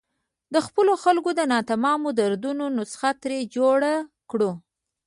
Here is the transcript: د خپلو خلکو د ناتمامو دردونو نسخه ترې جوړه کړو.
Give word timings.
د 0.53 0.55
خپلو 0.65 0.93
خلکو 1.03 1.29
د 1.39 1.41
ناتمامو 1.53 2.09
دردونو 2.19 2.65
نسخه 2.77 3.09
ترې 3.21 3.39
جوړه 3.55 3.93
کړو. 4.29 4.51